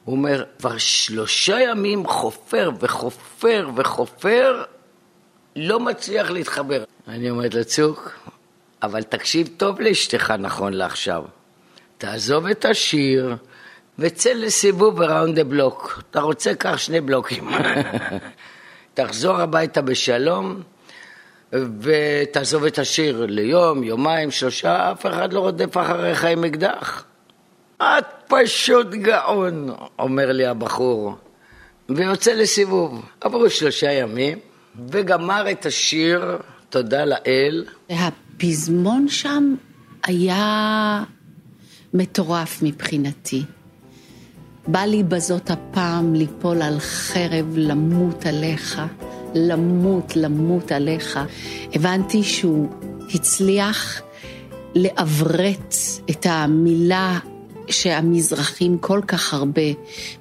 הוא 0.04 0.16
אומר, 0.16 0.44
כבר 0.58 0.78
שלושה 0.78 1.60
ימים 1.60 2.06
חופר 2.06 2.70
וחופר 2.80 3.70
וחופר, 3.76 4.62
לא 5.56 5.80
מצליח 5.80 6.30
להתחבר. 6.30 6.84
אני 7.08 7.30
אומרת 7.30 7.54
לצוק, 7.54 8.12
אבל 8.82 9.02
תקשיב 9.02 9.48
טוב 9.56 9.80
לאשתך 9.80 10.30
נכון 10.38 10.72
לעכשיו. 10.72 11.24
תעזוב 11.98 12.46
את 12.46 12.64
השיר 12.64 13.36
וצא 13.98 14.32
לסיבוב 14.32 14.96
בראונד 14.96 15.36
דה 15.36 15.44
בלוק. 15.44 16.02
אתה 16.10 16.20
רוצה, 16.20 16.54
קח 16.54 16.76
שני 16.76 17.00
בלוקים. 17.00 17.48
תחזור 18.94 19.36
הביתה 19.36 19.82
בשלום 19.82 20.62
ותעזוב 21.52 22.64
את 22.64 22.78
השיר 22.78 23.26
ליום, 23.28 23.82
יומיים, 23.82 24.30
שלושה, 24.30 24.92
אף 24.92 25.06
אחד 25.06 25.32
לא 25.32 25.40
רודף 25.40 25.76
אחריך 25.76 26.24
עם 26.24 26.44
אקדח. 26.44 27.04
את 27.76 28.04
פשוט 28.28 28.86
גאון, 28.86 29.74
אומר 29.98 30.32
לי 30.32 30.46
הבחור, 30.46 31.14
ויוצא 31.88 32.32
לסיבוב. 32.32 33.04
עברו 33.20 33.50
שלושה 33.50 33.92
ימים, 33.92 34.38
וגמר 34.76 35.50
את 35.50 35.66
השיר, 35.66 36.38
תודה 36.70 37.04
לאל. 37.04 37.64
הפזמון 37.90 39.08
שם 39.08 39.54
היה 40.04 41.04
מטורף 41.94 42.62
מבחינתי. 42.62 43.42
בא 44.66 44.80
לי 44.80 45.02
בזאת 45.02 45.50
הפעם 45.50 46.14
ליפול 46.14 46.62
על 46.62 46.78
חרב, 46.80 47.54
למות 47.56 48.26
עליך, 48.26 48.82
למות, 49.34 50.16
למות 50.16 50.72
עליך. 50.72 51.20
הבנתי 51.72 52.22
שהוא 52.22 52.68
הצליח 53.14 54.02
לעברת 54.74 55.74
את 56.10 56.26
המילה 56.30 57.18
שהמזרחים 57.70 58.78
כל 58.78 59.00
כך 59.06 59.34
הרבה 59.34 59.62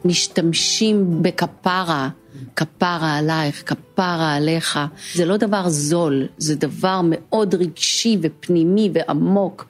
משתמשים 0.06 1.24
בכפרה, 1.24 2.10
כפרה 2.56 3.18
עלייך, 3.18 3.64
כפרה 3.66 4.36
עליך. 4.36 4.80
זה 5.14 5.26
לא 5.26 5.38
דבר 5.38 5.70
זול, 5.70 6.28
זה 6.38 6.56
דבר 6.56 7.02
מאוד 7.04 7.56
רגשי 7.56 8.18
ופנימי 8.22 8.90
ועמוק. 8.94 9.66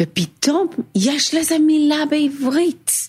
ופתאום 0.00 0.66
יש 0.94 1.34
לזה 1.34 1.58
מילה 1.58 2.02
בעברית. 2.10 3.08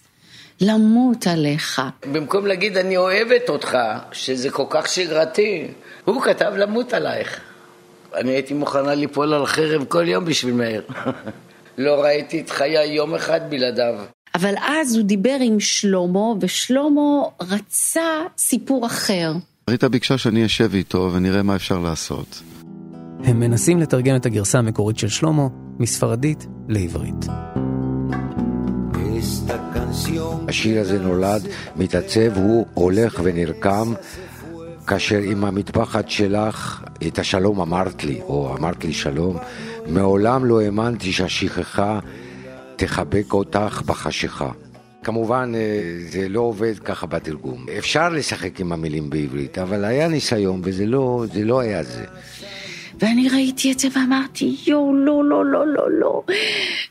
למות 0.62 1.27
עליך. 1.27 1.82
במקום 2.12 2.46
להגיד 2.46 2.77
אני 2.77 2.98
אוהבת 2.98 3.50
אותך, 3.50 3.77
שזה 4.12 4.50
כל 4.50 4.65
כך 4.70 4.88
שגרתי, 4.89 5.68
הוא 6.06 6.22
כתב 6.22 6.51
למות 6.58 6.94
עלייך. 6.94 7.39
אני 8.15 8.32
הייתי 8.32 8.53
מוכנה 8.53 8.96
ליפול 8.96 9.34
על 9.34 9.46
חרב 9.46 9.86
כל 9.86 10.08
יום 10.08 10.25
בשביל 10.25 10.53
מאיר. 10.53 10.82
לא 11.77 12.01
ראיתי 12.01 12.41
את 12.41 12.50
חיי 12.50 12.86
יום 12.86 13.15
אחד 13.15 13.50
בלעדיו. 13.50 13.96
אבל 14.36 14.53
אז 14.67 14.95
הוא 14.95 15.03
דיבר 15.03 15.38
עם 15.41 15.59
שלמה, 15.59 16.33
ושלמה 16.41 17.21
רצה 17.41 18.21
סיפור 18.38 18.86
אחר. 18.86 19.33
ריטה 19.69 19.89
ביקשה 19.89 20.17
שאני 20.17 20.45
אשב 20.45 20.74
איתו 20.74 21.12
ונראה 21.13 21.43
מה 21.43 21.55
אפשר 21.55 21.79
לעשות. 21.79 22.41
הם 23.24 23.39
מנסים 23.39 23.79
לתרגם 23.79 24.15
את 24.15 24.25
הגרסה 24.25 24.59
המקורית 24.59 24.98
של 24.98 25.07
שלמה 25.07 25.48
מספרדית 25.79 26.48
לעברית. 26.67 27.25
השיר 30.48 30.81
הזה 30.81 31.00
נולד, 31.00 31.48
מתעצב, 31.75 32.38
הוא 32.38 32.65
הולך 32.74 33.19
ונרקם 33.24 33.93
כאשר 34.88 35.17
עם 35.17 35.45
המטפחת 35.45 36.09
שלך 36.09 36.83
את 37.07 37.19
השלום 37.19 37.62
אמרת 37.62 38.03
לי, 38.03 38.21
או 38.21 38.55
אמרת 38.57 38.86
לי 38.86 38.93
שלום, 38.93 39.38
מעולם 39.88 40.45
לא 40.45 40.62
האמנתי 40.62 41.12
שהשכחה 41.12 42.00
תחבק 42.79 43.33
אותך 43.33 43.81
בחשיכה. 43.86 44.51
כמובן, 45.03 45.51
אה, 45.55 45.59
זה 46.09 46.29
לא 46.29 46.39
עובד 46.39 46.79
ככה 46.79 47.05
בתרגום. 47.05 47.65
אפשר 47.77 48.09
לשחק 48.09 48.59
עם 48.59 48.71
המילים 48.71 49.09
בעברית, 49.09 49.57
אבל 49.57 49.86
היה 49.86 50.07
ניסיון 50.07 50.62
וזה 50.63 50.86
לא, 50.86 51.25
זה 51.33 51.45
לא 51.45 51.59
היה 51.59 51.83
זה. 51.83 52.05
ואני 53.00 53.29
ראיתי 53.29 53.71
את 53.71 53.79
זה 53.79 53.88
ואמרתי, 53.95 54.55
יואו, 54.67 54.95
לא, 54.95 55.24
לא, 55.24 55.45
לא, 55.45 55.67
לא, 55.67 55.91
לא. 55.91 56.24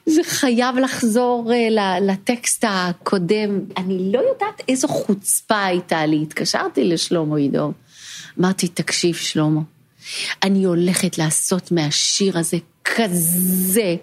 זה 0.06 0.20
חייב 0.24 0.76
לחזור 0.78 1.50
uh, 1.52 1.80
לטקסט 2.00 2.64
הקודם. 2.68 3.60
אני 3.76 4.12
לא 4.12 4.18
יודעת 4.18 4.62
איזו 4.68 4.88
חוצפה 4.88 5.64
הייתה 5.64 6.06
לי. 6.06 6.22
התקשרתי 6.22 6.84
לשלמה 6.84 7.36
עידו. 7.36 7.72
אמרתי, 8.40 8.68
תקשיב, 8.68 9.14
שלמה, 9.14 9.60
אני 10.42 10.64
הולכת 10.64 11.18
לעשות 11.18 11.72
מהשיר 11.72 12.38
הזה 12.38 12.56
כזה 12.84 13.96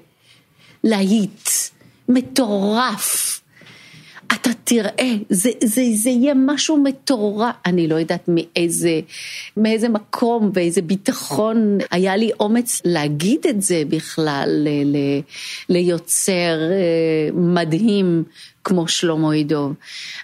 להיט, 0.84 1.50
מטורף. 2.10 3.42
אתה 4.34 4.50
תראה, 4.64 5.14
זה, 5.30 5.50
זה, 5.64 5.84
זה 5.94 6.10
יהיה 6.10 6.34
משהו 6.36 6.78
מטורף. 6.78 7.56
אני 7.66 7.88
לא 7.88 7.96
יודעת 7.96 8.24
מאיזה, 8.28 9.00
מאיזה 9.58 9.90
מקום 9.90 10.52
ואיזה 10.54 10.82
ביטחון 10.82 11.78
היה 11.92 12.16
לי 12.16 12.32
אומץ 12.40 12.82
להגיד 12.86 13.48
את 13.50 13.62
זה 13.62 13.84
בכלל 13.90 14.50
ל, 14.50 14.68
ל, 14.68 14.98
ליוצר 15.70 16.72
אה, 16.72 17.30
מדהים 17.34 18.24
כמו 18.64 18.88
שלמה 18.88 19.34
עידוב. 19.34 19.74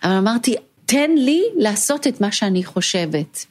אבל 0.03 0.13
אמרתי, 0.13 0.55
תן 0.85 1.11
לי 1.15 1.43
לעשות 1.57 2.07
את 2.07 2.21
מה 2.21 2.31
שאני 2.31 2.63
חושבת. 2.63 3.45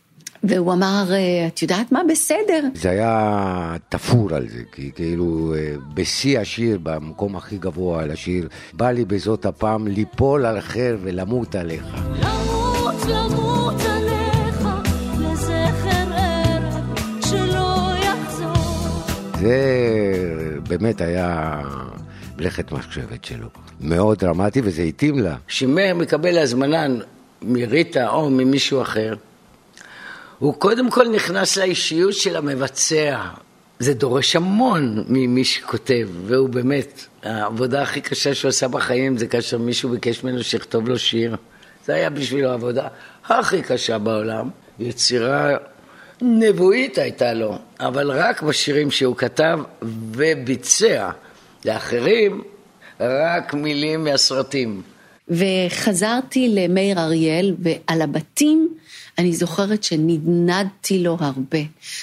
והוא 0.45 0.73
אמר, 0.73 1.05
אה, 1.11 1.47
את 1.47 1.63
יודעת 1.63 1.93
מה, 1.93 2.01
בסדר. 2.11 2.61
זה 2.75 2.91
היה 2.91 3.77
תפור 3.89 4.35
על 4.35 4.49
זה, 4.49 4.63
כי 4.73 4.91
כאילו 4.95 5.55
אה, 5.57 5.75
בשיא 5.95 6.41
השיר, 6.41 6.79
במקום 6.83 7.37
הכי 7.37 7.59
גבוה 7.59 8.03
על 8.03 8.11
השיר, 8.11 8.49
בא 8.73 8.91
לי 8.91 9.05
בזאת 9.05 9.47
הפעם 9.47 9.89
ליפול 9.89 10.47
על 10.47 10.61
חר 10.61 10.97
ולמות 11.03 11.55
עליך. 11.55 11.85
למות, 12.23 12.95
למות 13.09 13.81
עליך. 13.81 14.11
זה 19.41 20.61
באמת 20.69 21.01
היה 21.01 21.61
מלאכת 22.39 22.73
מחשבת 22.73 23.25
שלו. 23.25 23.47
מאוד 23.81 24.19
דרמטי 24.19 24.61
וזה 24.65 24.83
התאים 24.83 25.19
לה. 25.19 25.37
כשמאיר 25.47 25.95
מקבל 25.95 26.39
הזמנה 26.39 26.87
מריטה 27.43 28.09
או 28.09 28.31
ממישהו 28.31 28.83
אחר, 28.83 29.15
הוא 30.41 30.55
קודם 30.55 30.91
כל 30.91 31.09
נכנס 31.09 31.57
לאישיות 31.57 32.15
של 32.15 32.37
המבצע. 32.37 33.19
זה 33.79 33.95
דורש 33.95 34.37
המון 34.37 35.05
ממי 35.09 35.45
שכותב, 35.45 36.09
והוא 36.27 36.49
באמת, 36.49 37.05
העבודה 37.23 37.83
הכי 37.83 38.01
קשה 38.01 38.35
שהוא 38.35 38.49
עשה 38.49 38.69
בחיים 38.69 39.19
זה 39.19 39.27
כאשר 39.27 39.59
מישהו 39.59 39.89
ביקש 39.89 40.25
ממנו 40.25 40.43
שיכתוב 40.43 40.89
לו 40.89 40.99
שיר. 40.99 41.37
זה 41.87 41.95
היה 41.95 42.11
בשבילו 42.11 42.51
העבודה 42.51 42.89
הכי 43.29 43.63
קשה 43.63 43.99
בעולם. 43.99 44.51
יצירה 44.79 45.57
נבואית 46.23 46.99
הייתה 46.99 47.33
לו, 47.35 47.59
אבל 47.81 48.11
רק 48.11 48.43
בשירים 48.43 48.91
שהוא 48.91 49.17
כתב 49.17 49.61
וביצע. 50.13 51.11
לאחרים, 51.65 52.43
רק 53.01 53.55
מילים 53.55 54.05
מהסרטים. 54.05 54.83
וחזרתי 55.29 56.49
למאיר 56.49 56.99
אריאל, 57.01 57.55
ועל 57.59 58.03
הבתים 58.03 58.69
אני 59.19 59.33
זוכרת 59.33 59.83
שנדנדתי 59.83 61.02
לו 61.02 61.17
הרבה. 61.21 61.59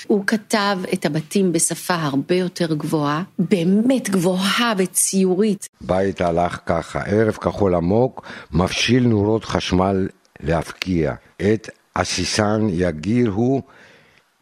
הוא 0.08 0.24
כתב 0.28 0.78
את 0.94 1.06
הבתים 1.06 1.52
בשפה 1.52 1.96
הרבה 1.96 2.36
יותר 2.36 2.74
גבוהה, 2.74 3.24
באמת 3.40 4.10
גבוהה 4.10 4.74
וציורית. 4.78 5.70
בית 5.82 6.22
הלך 6.22 6.60
ככה, 6.66 7.00
ערב 7.00 7.34
כחול 7.34 7.76
עמוק, 7.76 8.26
מפשיל 8.52 9.08
נורות 9.08 9.46
חשמל 9.46 10.08
להפקיע. 10.40 11.14
את 11.42 11.70
עסיסן 11.96 12.68
יגיר 12.70 13.30
הוא 13.30 13.62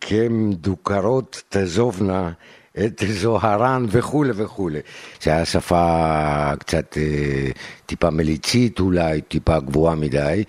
כמדוכרות 0.02 1.44
תזובנה 1.50 2.32
את 2.78 3.04
זוהרן 3.08 3.86
וכולי 3.90 4.32
וכולי. 4.36 4.80
זה 5.22 5.32
היה 5.32 5.46
שפה 5.46 6.52
קצת 6.60 6.98
אה, 6.98 7.50
טיפה 7.86 8.10
מליצית 8.10 8.80
אולי, 8.80 9.22
טיפה 9.22 9.60
גבוהה 9.60 9.96
מדי. 9.96 10.44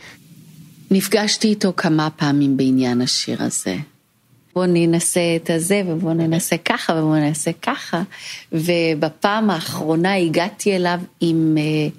נפגשתי 0.90 1.48
איתו 1.48 1.72
כמה 1.76 2.08
פעמים 2.16 2.56
בעניין 2.56 3.00
השיר 3.00 3.42
הזה. 3.42 3.76
בואו 4.54 4.66
ננסה 4.66 5.20
את 5.36 5.50
הזה 5.50 5.82
ובואו 5.86 6.14
ננסה 6.14 6.56
ככה 6.64 6.92
ובואו 6.92 7.14
ננסה 7.14 7.50
ככה. 7.62 8.02
ובפעם 8.52 9.50
האחרונה 9.50 10.16
הגעתי 10.16 10.76
אליו 10.76 11.00
עם 11.20 11.56
uh, 11.56 11.98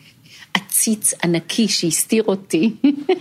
עציץ 0.54 1.14
ענקי 1.24 1.68
שהסתיר 1.68 2.24
אותי. 2.24 2.76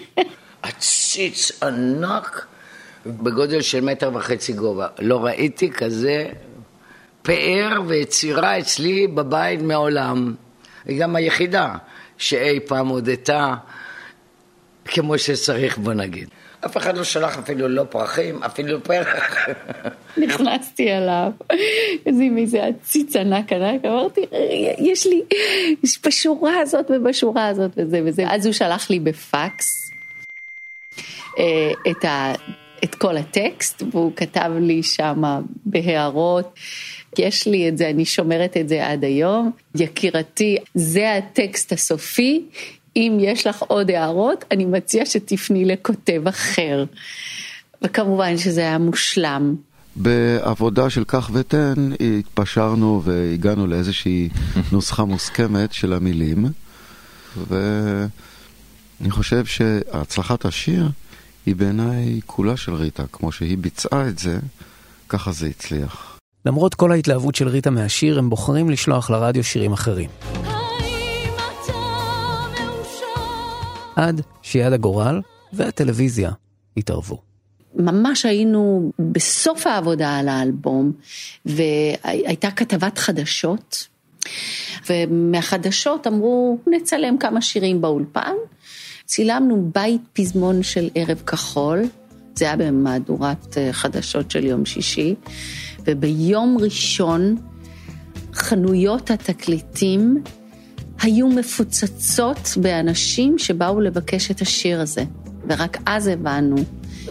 עציץ 0.62 1.62
ענק 1.62 2.46
בגודל 3.06 3.62
של 3.62 3.80
מטר 3.80 4.10
וחצי 4.14 4.52
גובה. 4.52 4.86
לא 4.98 5.24
ראיתי 5.24 5.70
כזה 5.70 6.28
פאר 7.22 7.80
ויצירה 7.86 8.58
אצלי 8.58 9.06
בבית 9.06 9.62
מעולם. 9.62 10.34
היא 10.84 11.00
גם 11.00 11.16
היחידה 11.16 11.74
שאי 12.18 12.60
פעם 12.66 12.88
הודתה 12.88 13.54
כמו 14.86 15.18
שצריך, 15.18 15.78
בוא 15.78 15.92
נגיד. 15.92 16.28
אף 16.66 16.76
אחד 16.76 16.96
לא 16.96 17.04
שלח 17.04 17.38
אפילו 17.38 17.68
לא 17.68 17.84
פרחים, 17.84 18.42
אפילו 18.42 18.82
פרח. 18.82 19.48
נכנסתי 20.26 20.92
אליו, 20.92 21.30
איזה 22.06 22.24
איזה 22.38 22.64
עציץ 22.64 23.16
ענק 23.16 23.52
ענק, 23.52 23.84
אמרתי, 23.84 24.20
יש 24.78 25.06
לי, 25.06 25.22
יש 25.82 25.98
בשורה 26.06 26.60
הזאת 26.60 26.90
ובשורה 26.90 27.48
הזאת 27.48 27.70
וזה 27.76 28.00
וזה. 28.04 28.24
אז 28.28 28.46
הוא 28.46 28.52
שלח 28.52 28.90
לי 28.90 29.00
בפקס 29.00 29.90
אה, 31.38 31.72
את, 31.90 32.04
ה, 32.04 32.32
את 32.84 32.94
כל 32.94 33.16
הטקסט, 33.16 33.82
והוא 33.92 34.12
כתב 34.16 34.50
לי 34.60 34.82
שם 34.82 35.22
בהערות. 35.64 36.54
יש 37.18 37.46
לי 37.46 37.68
את 37.68 37.78
זה, 37.78 37.90
אני 37.90 38.04
שומרת 38.04 38.56
את 38.56 38.68
זה 38.68 38.86
עד 38.86 39.04
היום. 39.04 39.50
יקירתי, 39.74 40.56
זה 40.74 41.14
הטקסט 41.14 41.72
הסופי, 41.72 42.44
אם 42.96 43.18
יש 43.20 43.46
לך 43.46 43.62
עוד 43.62 43.90
הערות, 43.90 44.44
אני 44.50 44.64
מציע 44.64 45.06
שתפני 45.06 45.64
לכותב 45.64 46.22
אחר. 46.28 46.84
וכמובן 47.82 48.38
שזה 48.38 48.60
היה 48.60 48.78
מושלם. 48.78 49.54
בעבודה 49.96 50.90
של 50.90 51.04
כך 51.04 51.30
ותן 51.32 51.90
התפשרנו 52.18 53.02
והגענו 53.04 53.66
לאיזושהי 53.66 54.28
נוסחה 54.72 55.04
מוסכמת 55.04 55.72
של 55.72 55.92
המילים, 55.92 56.46
ואני 57.48 59.10
חושב 59.10 59.44
שהצלחת 59.44 60.44
השיר 60.44 60.88
היא 61.46 61.56
בעיניי 61.56 62.20
כולה 62.26 62.56
של 62.56 62.74
ריטה, 62.74 63.02
כמו 63.12 63.32
שהיא 63.32 63.58
ביצעה 63.58 64.08
את 64.08 64.18
זה, 64.18 64.38
ככה 65.08 65.32
זה 65.32 65.46
הצליח. 65.46 66.18
למרות 66.46 66.74
כל 66.74 66.92
ההתלהבות 66.92 67.34
של 67.34 67.48
ריטה 67.48 67.70
מהשיר, 67.70 68.18
הם 68.18 68.30
בוחרים 68.30 68.70
לשלוח 68.70 69.10
לרדיו 69.10 69.44
שירים 69.44 69.72
אחרים. 69.72 70.10
עד 73.96 74.20
שיד 74.42 74.72
הגורל 74.72 75.20
והטלוויזיה 75.52 76.30
התערבו. 76.76 77.22
ממש 77.74 78.26
היינו 78.26 78.92
בסוף 78.98 79.66
העבודה 79.66 80.16
על 80.16 80.28
האלבום, 80.28 80.92
והייתה 81.46 82.50
כתבת 82.50 82.98
חדשות, 82.98 83.86
ומהחדשות 84.90 86.06
אמרו, 86.06 86.58
נצלם 86.66 87.18
כמה 87.18 87.40
שירים 87.42 87.80
באולפן. 87.80 88.34
צילמנו 89.04 89.70
בית 89.74 90.00
פזמון 90.12 90.62
של 90.62 90.88
ערב 90.94 91.22
כחול, 91.26 91.82
זה 92.34 92.44
היה 92.44 92.56
במהדורת 92.56 93.58
אה, 93.58 93.72
חדשות 93.72 94.30
של 94.30 94.44
יום 94.44 94.66
שישי, 94.66 95.14
וביום 95.84 96.56
ראשון 96.60 97.36
חנויות 98.34 99.10
התקליטים 99.10 100.22
היו 101.02 101.28
מפוצצות 101.28 102.48
באנשים 102.56 103.38
שבאו 103.38 103.80
לבקש 103.80 104.30
את 104.30 104.40
השיר 104.40 104.80
הזה, 104.80 105.04
ורק 105.48 105.78
אז 105.86 106.06
הבנו 106.06 106.56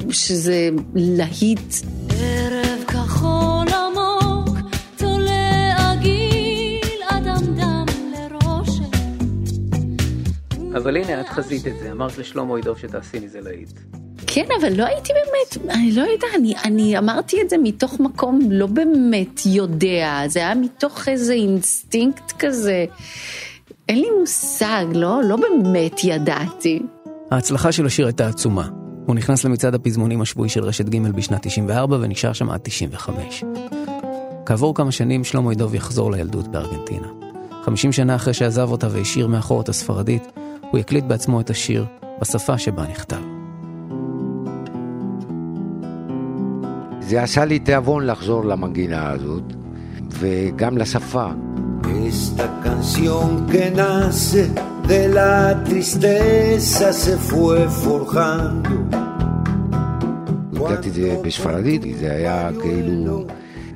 שזה 0.09 0.69
להיט. 0.95 1.73
ערב 2.09 2.83
כחול 2.87 3.67
עמוק, 3.67 4.57
תולה 4.97 5.91
עגיל, 5.91 7.01
אדמדם 7.09 7.85
לראשך. 8.11 8.99
אבל 10.77 10.97
הנה, 10.97 11.21
את 11.21 11.29
חזית 11.29 11.67
את 11.67 11.73
זה, 11.79 11.91
אמרת 11.91 12.17
לשלמה 12.17 12.55
אידוב 12.55 12.77
שתעשי 12.77 13.19
מזה 13.19 13.41
להיט. 13.41 13.79
כן, 14.27 14.45
אבל 14.61 14.73
לא 14.73 14.85
הייתי 14.85 15.13
באמת, 15.13 15.71
אני 15.75 15.91
לא 15.91 16.01
יודעת, 16.01 16.29
אני, 16.35 16.53
אני 16.63 16.97
אמרתי 16.97 17.41
את 17.41 17.49
זה 17.49 17.57
מתוך 17.63 17.99
מקום 17.99 18.39
לא 18.49 18.65
באמת 18.65 19.45
יודע, 19.45 20.21
זה 20.27 20.39
היה 20.39 20.55
מתוך 20.55 21.09
איזה 21.09 21.33
אינסטינקט 21.33 22.31
כזה. 22.39 22.85
אין 23.89 23.99
לי 23.99 24.07
מושג, 24.19 24.85
לא, 24.93 25.21
לא 25.23 25.35
באמת 25.35 26.03
ידעתי. 26.03 26.81
ההצלחה 27.31 27.71
של 27.71 27.85
השיר 27.85 28.05
הייתה 28.05 28.27
עצומה. 28.27 28.69
הוא 29.05 29.15
נכנס 29.15 29.45
למצעד 29.45 29.75
הפזמונים 29.75 30.21
השבועי 30.21 30.49
של 30.49 30.63
רשת 30.63 30.89
ג' 30.89 31.11
בשנת 31.11 31.41
94 31.41 31.97
ונשאר 32.01 32.33
שם 32.33 32.49
עד 32.49 32.59
95. 32.63 33.43
כעבור 34.45 34.75
כמה 34.75 34.91
שנים 34.91 35.23
שלמה 35.23 35.53
ידוב 35.53 35.75
יחזור 35.75 36.11
לילדות 36.11 36.47
בארגנטינה. 36.47 37.07
50 37.63 37.91
שנה 37.91 38.15
אחרי 38.15 38.33
שעזב 38.33 38.71
אותה 38.71 38.87
והשאיר 38.91 39.27
מאחור 39.27 39.61
את 39.61 39.69
הספרדית, 39.69 40.23
הוא 40.71 40.79
יקליט 40.79 41.03
בעצמו 41.03 41.41
את 41.41 41.49
השיר 41.49 41.85
בשפה 42.21 42.57
שבה 42.57 42.83
נכתב. 42.91 43.21
זה 46.99 47.23
עשה 47.23 47.45
לי 47.45 47.59
תיאבון 47.59 48.05
לחזור 48.05 48.45
למנגינה 48.45 49.09
הזאת, 49.09 49.43
וגם 50.09 50.77
לשפה. 50.77 51.27
Esta 51.87 52.47
canción 52.63 53.45
que 53.51 53.71
nace 53.71 54.49
de 54.87 55.07
la 55.09 55.63
tristeza 55.63 56.91
se 56.93 57.17
fue 57.17 57.67
forjando. 57.83 59.05
הקלטתי 60.55 60.89
את 60.89 60.93
זה 60.93 61.17
בספרדית, 61.25 61.97
זה 61.99 62.11
היה 62.11 62.49
כאילו 62.61 63.25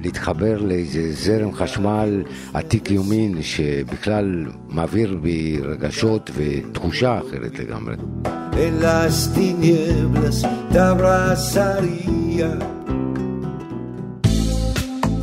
להתחבר 0.03 0.61
לאיזה 0.61 1.13
זרם 1.13 1.53
חשמל 1.53 2.23
עתיק 2.53 2.91
יומין 2.91 3.41
שבכלל 3.41 4.45
מעביר 4.69 5.17
בי 5.21 5.59
רגשות 5.63 6.31
ותחושה 6.35 7.19
אחרת 7.19 7.59
לגמרי. 7.59 7.95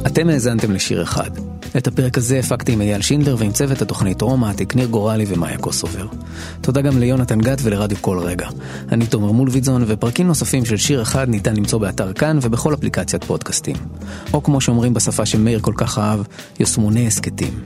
אתם 0.07 0.29
האזנתם 0.29 0.72
לשיר 0.72 1.03
אחד. 1.03 1.31
את 1.76 1.86
הפרק 1.86 2.18
הזה 2.18 2.38
הפקתי 2.38 2.72
עם 2.72 2.80
אייל 2.80 3.02
שינדלר 3.02 3.36
ועם 3.38 3.52
צוות 3.52 3.82
התוכנית 3.82 4.22
רומטיק, 4.22 4.74
ניר 4.74 4.86
גורלי 4.86 5.24
ומאיה 5.28 5.58
קוסובר. 5.58 6.06
תודה 6.60 6.80
גם 6.80 6.98
ליונתן 6.98 7.40
גת 7.40 7.58
ולרדיו 7.62 7.98
כל 8.00 8.18
רגע. 8.18 8.48
אני 8.92 9.06
תומר 9.06 9.32
מולביטזון, 9.32 9.84
ופרקים 9.86 10.26
נוספים 10.26 10.64
של 10.64 10.76
שיר 10.76 11.02
אחד 11.02 11.28
ניתן 11.28 11.56
למצוא 11.56 11.78
באתר 11.78 12.12
כאן 12.12 12.38
ובכל 12.42 12.74
אפליקציית 12.74 13.24
פודקאסטים. 13.24 13.76
או 14.32 14.42
כמו 14.42 14.60
שאומרים 14.60 14.94
בשפה 14.94 15.26
שמאיר 15.26 15.60
כל 15.60 15.74
כך 15.76 15.98
אהב, 15.98 16.20
יוסמוני 16.60 17.06
הסכתים. 17.06 17.60